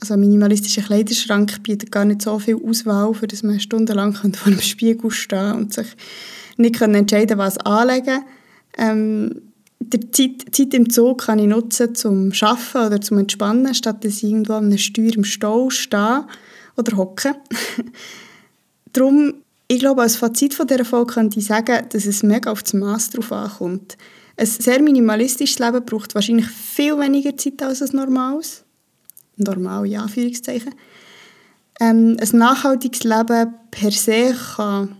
also 0.00 0.14
ein 0.14 0.20
minimalistischer 0.20 0.82
Kleiderschrank, 0.82 1.62
bietet 1.62 1.90
gar 1.90 2.04
nicht 2.04 2.22
so 2.22 2.38
viel 2.38 2.56
Auswahl, 2.56 3.12
für 3.14 3.26
dass 3.26 3.42
man 3.42 3.60
stundenlang 3.60 4.12
vor 4.34 4.46
einem 4.46 4.60
Spiegel 4.60 5.10
stehen 5.10 5.52
und 5.52 5.74
sich 5.74 5.86
nicht 6.56 6.80
entscheiden 6.80 7.38
was 7.38 7.58
anlegen 7.58 8.22
ähm, 8.76 9.42
die 9.80 10.10
Zeit, 10.10 10.54
Zeit 10.54 10.74
im 10.74 10.90
Zug 10.90 11.22
kann 11.22 11.38
ich 11.38 11.46
nutzen 11.46 11.94
zum 11.94 12.32
Arbeiten 12.40 12.86
oder 12.86 13.00
zum 13.00 13.18
Entspannen, 13.18 13.74
statt 13.74 14.04
dass 14.04 14.18
ich 14.18 14.24
irgendwo 14.24 14.54
an 14.54 14.66
einem 14.66 14.78
Steuer 14.78 15.14
im 15.14 15.24
Stau 15.24 15.70
stehe 15.70 16.26
oder 16.76 16.96
hocke. 16.96 17.34
Darum, 18.92 19.34
ich 19.68 19.78
glaube, 19.78 20.02
als 20.02 20.16
Fazit 20.16 20.54
von 20.54 20.66
dieser 20.66 20.84
Folge 20.84 21.14
könnte 21.14 21.38
ich 21.38 21.46
sagen, 21.46 21.86
dass 21.90 22.06
es 22.06 22.22
mega 22.22 22.50
auf 22.50 22.62
das 22.62 22.74
Maß 22.74 23.10
drauf 23.10 23.32
ankommt. 23.32 23.96
Ein 24.36 24.46
sehr 24.46 24.82
minimalistisches 24.82 25.58
Leben 25.58 25.84
braucht 25.84 26.14
wahrscheinlich 26.14 26.46
viel 26.46 26.98
weniger 26.98 27.36
Zeit 27.36 27.62
als 27.62 27.82
ein 27.82 27.96
normales. 27.96 28.64
Normal, 29.38 29.86
ja, 29.86 30.02
Anführungszeichen. 30.02 30.74
Ähm, 31.80 32.16
ein 32.20 32.38
nachhaltiges 32.38 33.04
Leben 33.04 33.54
per 33.70 33.90
se 33.90 34.34
kann 34.56 34.96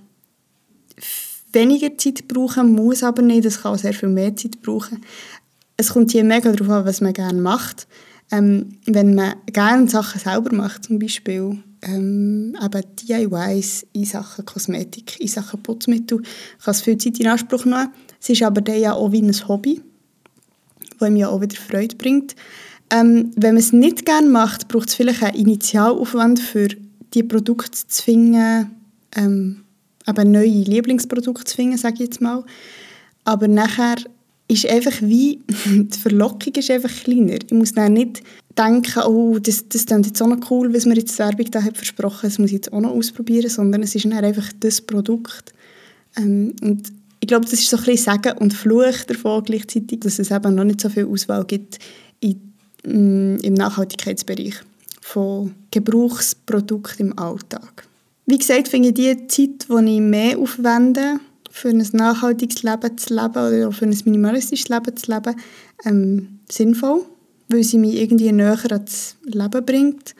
weniger 1.52 1.96
Zeit 1.96 2.28
brauchen, 2.28 2.72
muss 2.72 3.02
aber 3.02 3.22
nicht. 3.22 3.44
Es 3.44 3.62
kann 3.62 3.74
auch 3.74 3.78
sehr 3.78 3.94
viel 3.94 4.08
mehr 4.08 4.34
Zeit 4.36 4.60
brauchen. 4.62 5.04
Es 5.76 5.90
kommt 5.90 6.12
hier 6.12 6.24
mega 6.24 6.52
darauf 6.52 6.70
an, 6.70 6.84
was 6.86 7.00
man 7.00 7.12
gerne 7.12 7.40
macht. 7.40 7.86
Ähm, 8.30 8.78
wenn 8.86 9.14
man 9.14 9.34
gerne 9.46 9.88
Sachen 9.88 10.20
selber 10.20 10.54
macht, 10.54 10.84
zum 10.84 10.98
Beispiel 10.98 11.58
ähm, 11.82 12.56
DIYs 13.00 13.86
in 13.92 14.04
Sachen 14.04 14.44
Kosmetik, 14.44 15.18
in 15.20 15.28
Sachen 15.28 15.62
Putzmittel, 15.62 16.22
kann 16.62 16.72
es 16.72 16.82
viel 16.82 16.98
Zeit 16.98 17.18
in 17.18 17.28
Anspruch 17.28 17.64
nehmen. 17.64 17.88
Es 18.20 18.28
ist 18.28 18.42
aber 18.42 18.60
dann 18.60 18.80
ja 18.80 18.92
auch 18.92 19.12
wie 19.12 19.22
ein 19.22 19.48
Hobby, 19.48 19.80
das 20.98 21.08
ihm 21.08 21.16
ja 21.16 21.28
auch 21.28 21.40
wieder 21.40 21.56
Freude 21.56 21.96
bringt. 21.96 22.34
Ähm, 22.90 23.32
wenn 23.36 23.54
man 23.54 23.62
es 23.62 23.72
nicht 23.72 24.06
gerne 24.06 24.28
macht, 24.28 24.68
braucht 24.68 24.88
es 24.88 24.94
vielleicht 24.94 25.22
einen 25.22 25.36
Initialaufwand 25.36 26.40
für 26.40 26.68
die 27.14 27.22
Produkte 27.22 27.86
zu 27.86 28.02
finden, 28.02 28.70
ähm, 29.16 29.64
eben 30.06 30.30
neue 30.30 30.46
Lieblingsprodukte 30.46 31.44
zu 31.44 31.56
finden, 31.56 31.76
sage 31.76 31.94
ich 31.94 32.00
jetzt 32.00 32.20
mal. 32.20 32.44
Aber 33.24 33.46
nachher 33.46 33.96
ist 34.48 34.66
einfach 34.66 35.02
wie, 35.02 35.40
die 35.66 35.98
Verlockung 35.98 36.54
ist 36.54 36.70
einfach 36.70 36.90
kleiner. 37.04 37.36
Ich 37.44 37.52
muss 37.52 37.72
dann 37.72 37.92
nicht 37.92 38.22
denken, 38.56 39.02
oh, 39.06 39.38
das, 39.38 39.68
das 39.68 39.86
klingt 39.86 40.06
jetzt 40.06 40.20
auch 40.22 40.26
noch 40.26 40.50
cool, 40.50 40.72
was 40.74 40.86
mir 40.86 40.96
jetzt 40.96 41.14
die 41.14 41.18
Werbung 41.18 41.50
da 41.50 41.62
hat 41.62 41.76
versprochen, 41.76 42.20
das 42.22 42.38
muss 42.38 42.48
ich 42.48 42.54
jetzt 42.54 42.72
auch 42.72 42.80
noch 42.80 42.90
ausprobieren, 42.90 43.50
sondern 43.50 43.82
es 43.82 43.94
ist 43.94 44.04
dann 44.04 44.12
einfach 44.12 44.50
das 44.60 44.80
Produkt. 44.80 45.52
Ähm, 46.16 46.54
und 46.62 46.92
ich 47.20 47.28
glaube, 47.28 47.44
das 47.44 47.54
ist 47.54 47.70
so 47.70 47.76
ein 47.76 47.84
bisschen 47.84 48.04
Sagen 48.04 48.38
und 48.38 48.54
Fluch 48.54 49.04
davon 49.06 49.44
gleichzeitig, 49.44 50.00
dass 50.00 50.18
es 50.18 50.30
eben 50.30 50.54
noch 50.54 50.64
nicht 50.64 50.80
so 50.80 50.88
viel 50.88 51.06
Auswahl 51.06 51.44
gibt 51.44 51.78
in, 52.20 52.40
im 52.84 53.54
Nachhaltigkeitsbereich 53.54 54.54
von 55.00 55.54
Gebrauchsprodukten 55.70 57.08
im 57.08 57.18
Alltag. 57.18 57.86
Wie 58.26 58.38
gesagt, 58.38 58.68
finde 58.68 58.88
ich 58.88 58.94
die 58.94 59.26
Zeit, 59.26 59.66
die 59.68 59.96
ich 59.96 60.00
mehr 60.00 60.38
aufwende, 60.38 61.20
für 61.50 61.70
ein 61.70 61.84
nachhaltiges 61.92 62.62
Leben 62.62 62.96
zu 62.98 63.14
leben 63.14 63.30
oder 63.30 63.72
für 63.72 63.86
ein 63.86 63.98
minimalistisches 64.04 64.68
Leben 64.68 64.96
zu 64.96 65.10
leben, 65.10 65.34
ähm, 65.84 66.38
sinnvoll, 66.50 67.04
weil 67.48 67.64
sie 67.64 67.78
mich 67.78 67.96
irgendwie 67.96 68.30
näher 68.32 68.58
ans 68.70 69.16
Leben 69.24 69.64
bringt. 69.64 70.14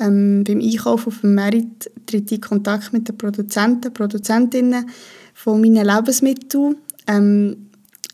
Ähm, 0.00 0.42
beim 0.44 0.60
Einkaufen 0.60 1.08
auf 1.08 1.20
dem 1.20 1.34
Merit 1.34 1.90
tritt 2.06 2.32
ich 2.32 2.40
Kontakt 2.40 2.92
mit 2.92 3.06
den 3.06 3.18
Produzenten, 3.18 3.92
Produzentinnen 3.92 4.88
von 5.34 5.60
meinen 5.60 5.86
Lebensmitteln. 5.86 6.76
Ähm, 7.06 7.68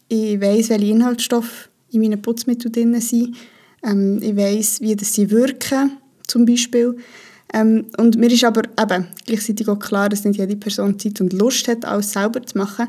ich 0.09 0.41
weiß, 0.41 0.71
welche 0.71 0.87
Inhaltsstoffe 0.87 1.71
in 1.93 2.01
meinen 2.01 2.21
Putzmitteln 2.21 2.73
drin 2.73 3.01
sind. 3.01 3.37
Ähm, 3.87 4.21
ich 4.21 4.37
weiß, 4.37 4.81
wie 4.81 4.97
das 4.97 5.15
sie 5.15 5.31
wirken, 5.31 5.99
zum 6.27 6.45
Beispiel. 6.45 6.97
Ähm, 7.55 7.87
und 7.97 8.17
mir 8.17 8.31
ist 8.31 8.45
aber 8.45 8.63
eben 8.81 9.07
gleichzeitig 9.25 9.69
auch 9.69 9.79
klar, 9.79 10.09
dass 10.09 10.25
nicht 10.25 10.39
jede 10.39 10.57
Person 10.57 10.99
Zeit 10.99 11.21
und 11.21 11.33
Lust 11.33 11.69
hat, 11.69 11.85
alles 11.85 12.13
selber 12.13 12.45
zu 12.45 12.59
machen. 12.59 12.89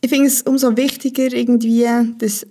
Ich 0.00 0.10
finde 0.10 0.26
es 0.26 0.42
umso 0.42 0.76
wichtiger, 0.76 1.32
irgendwie, 1.32 1.86
dass 2.18 2.46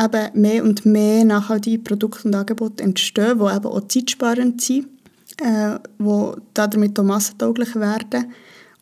eben 0.00 0.40
mehr 0.40 0.64
und 0.64 0.84
mehr 0.84 1.24
nachhaltige 1.24 1.78
Produkte 1.78 2.26
und 2.26 2.34
Angebote 2.34 2.82
entstehen, 2.82 3.38
die 3.38 3.56
eben 3.56 3.66
auch 3.66 3.86
zeitsparend 3.86 4.60
sind, 4.60 4.88
äh, 5.40 5.78
die 5.98 6.32
damit 6.54 6.98
auch 6.98 7.04
massentauglich 7.04 7.76
werden. 7.76 8.32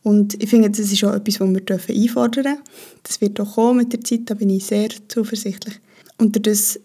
Und 0.03 0.43
ich 0.43 0.49
finde, 0.49 0.71
das 0.71 0.81
ist 0.81 1.05
auch 1.05 1.15
etwas, 1.15 1.41
was 1.41 1.89
wir 1.89 1.95
einfordern 1.95 2.45
dürfen. 2.45 2.63
Das 3.03 3.21
wird 3.21 3.39
auch 3.41 3.55
kommen 3.55 3.79
mit 3.79 3.93
der 3.93 4.01
Zeit, 4.01 4.23
da 4.27 4.35
bin 4.35 4.51
ich 4.51 4.67
sehr 4.67 4.89
zuversichtlich. 5.09 5.81
Und 6.19 6.45
das 6.47 6.81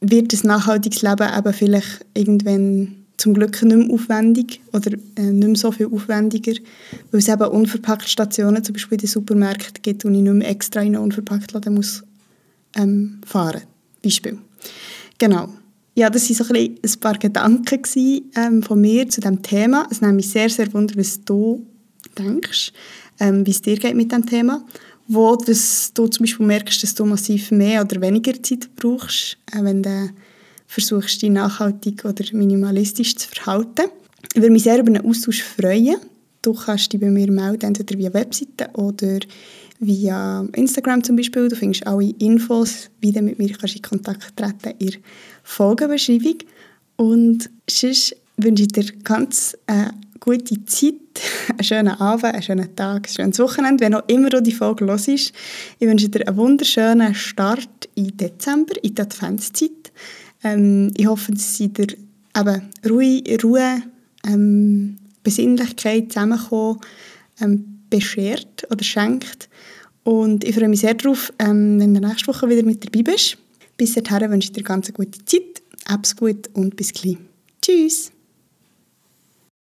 wird 0.00 0.32
das 0.32 0.44
nachhaltiges 0.44 1.02
Leben 1.02 1.28
eben 1.36 1.52
vielleicht 1.52 2.06
irgendwann 2.14 3.00
zum 3.20 3.34
Glück 3.34 3.62
nicht 3.62 3.76
mehr 3.76 3.90
aufwendig 3.94 4.60
oder 4.72 4.92
äh, 5.16 5.22
nicht 5.22 5.46
mehr 5.46 5.56
so 5.56 5.70
viel 5.72 5.86
aufwendiger, 5.86 6.54
weil 7.10 7.20
es 7.20 7.28
eben 7.28 7.44
unverpackt 7.44 8.08
Stationen, 8.08 8.64
zum 8.64 8.72
Beispiel 8.72 8.96
in 8.96 9.00
den 9.00 9.08
Supermärkten 9.08 9.82
gibt, 9.82 10.04
und 10.04 10.14
ich 10.14 10.22
nicht 10.22 10.32
mehr 10.32 10.48
extra 10.48 10.80
in 10.80 10.96
einen 10.96 11.04
unverpackt 11.04 11.52
Laden 11.52 11.74
muss 11.74 12.02
ähm, 12.76 13.20
fahren. 13.26 13.62
Beispiel. 14.02 14.38
Genau. 15.18 15.50
Ja, 15.94 16.08
das 16.08 16.30
waren 16.30 16.46
so 16.46 16.54
ein, 16.54 16.78
ein 16.82 17.00
paar 17.00 17.18
Gedanken 17.18 17.82
gewesen, 17.82 18.30
ähm, 18.36 18.62
von 18.62 18.80
mir 18.80 19.08
zu 19.08 19.20
diesem 19.20 19.42
Thema. 19.42 19.86
Es 19.90 20.00
nimmt 20.00 20.16
mich 20.16 20.30
sehr, 20.30 20.48
sehr 20.48 20.72
wunder, 20.72 20.94
was 20.96 21.22
du 21.22 21.66
denkst, 22.16 22.72
ähm, 23.18 23.46
wie 23.46 23.50
es 23.50 23.60
dir 23.60 23.76
geht 23.76 23.96
mit 23.96 24.10
dem 24.12 24.24
Thema. 24.24 24.64
Wo 25.12 25.34
dass 25.34 25.92
du 25.92 26.06
zum 26.06 26.24
Beispiel 26.24 26.46
merkst, 26.46 26.84
dass 26.84 26.94
du 26.94 27.04
massiv 27.04 27.50
mehr 27.50 27.82
oder 27.82 28.00
weniger 28.00 28.40
Zeit 28.40 28.70
brauchst, 28.76 29.38
äh, 29.50 29.64
wenn 29.64 29.82
du 29.82 30.10
versuchst, 30.68 31.20
dich 31.20 31.30
nachhaltig 31.30 32.04
oder 32.04 32.24
minimalistisch 32.32 33.16
zu 33.16 33.28
verhalten. 33.28 33.90
Ich 34.32 34.40
würde 34.40 34.52
mich 34.52 34.62
sehr 34.62 34.78
über 34.78 34.86
einen 34.86 35.04
Austausch 35.04 35.42
freuen. 35.42 35.96
Du 36.42 36.54
kannst 36.54 36.92
dich 36.92 37.00
bei 37.00 37.10
mir 37.10 37.28
melden, 37.28 37.66
entweder 37.66 37.98
via 37.98 38.14
Webseite 38.14 38.70
oder 38.74 39.18
via 39.80 40.46
Instagram 40.54 41.02
zum 41.02 41.16
Beispiel. 41.16 41.48
Du 41.48 41.56
findest 41.56 41.84
alle 41.88 42.10
Infos, 42.20 42.88
wie 43.00 43.10
du 43.10 43.20
mit 43.20 43.40
mir 43.40 43.50
kannst 43.50 43.74
in 43.74 43.82
Kontakt 43.82 44.36
treten 44.36 44.76
in 44.78 44.90
der 44.90 45.00
Folgenbeschreibung. 45.42 46.38
Und 46.94 47.50
sonst 47.68 48.14
wünsche 48.36 48.62
ich 48.62 48.68
dir 48.68 48.84
ganz 49.02 49.56
eine 49.66 49.90
gute 50.20 50.64
Zeit, 50.66 50.94
einen 51.58 51.64
schönen 51.64 51.88
Abend, 51.88 52.24
einen 52.24 52.42
schönen 52.42 52.76
Tag, 52.76 53.08
ein 53.08 53.12
schönes 53.12 53.38
Wochenende, 53.38 53.84
wenn 53.84 53.94
auch 53.94 54.08
immer 54.08 54.30
du 54.30 54.40
die 54.40 54.52
Folge 54.52 54.86
hörst. 54.86 55.08
Ich 55.08 55.32
wünsche 55.80 56.08
dir 56.08 56.26
einen 56.26 56.36
wunderschönen 56.36 57.14
Start 57.14 57.88
in 57.94 58.16
Dezember, 58.16 58.74
in 58.82 58.94
die 58.94 59.02
Adventszeit. 59.02 59.92
Ähm, 60.42 60.92
ich 60.96 61.06
hoffe, 61.06 61.32
dass 61.32 61.56
sie 61.56 61.68
dir 61.68 61.88
eben 62.36 62.62
Ruhe, 62.88 63.22
Ruhe 63.42 63.82
ähm, 64.26 64.96
Besinnlichkeit, 65.22 66.12
Zusammenkommen 66.12 66.80
ähm, 67.40 67.80
beschert 67.90 68.66
oder 68.70 68.84
schenkt. 68.84 69.48
Und 70.04 70.44
ich 70.44 70.54
freue 70.54 70.68
mich 70.68 70.80
sehr 70.80 70.94
darauf, 70.94 71.32
ähm, 71.38 71.78
wenn 71.80 71.94
du 71.94 72.00
nächste 72.00 72.28
Woche 72.28 72.48
wieder 72.48 72.62
mit 72.62 72.84
dabei 72.84 73.02
bist. 73.02 73.38
Bis 73.76 73.94
dahin 73.94 74.30
wünsche 74.30 74.46
ich 74.46 74.52
dir 74.52 74.62
ganz 74.62 74.88
eine 74.88 74.94
gute 74.94 75.24
Zeit, 75.24 75.62
hab's 75.88 76.16
gut 76.16 76.48
und 76.54 76.76
bis 76.76 76.92
gleich. 76.92 77.18
Tschüss! 77.60 78.12